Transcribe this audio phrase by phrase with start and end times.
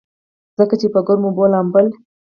[0.57, 1.87] ځکه چې پۀ ګرمو اوبو لامبل